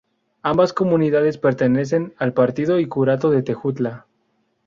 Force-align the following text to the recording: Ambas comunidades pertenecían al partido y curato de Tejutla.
Ambas 0.41 0.73
comunidades 0.73 1.37
pertenecían 1.37 2.15
al 2.17 2.33
partido 2.33 2.79
y 2.79 2.87
curato 2.87 3.29
de 3.29 3.43
Tejutla. 3.43 4.07